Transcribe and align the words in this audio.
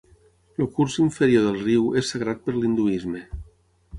El 0.63 0.67
curs 0.77 0.95
inferior 1.03 1.43
del 1.47 1.59
riu 1.67 1.85
és 2.01 2.09
sagrat 2.15 2.43
per 2.47 2.57
l'Hinduisme. 2.57 3.21